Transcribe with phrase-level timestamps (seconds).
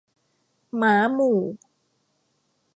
[0.77, 1.39] หมาหมู่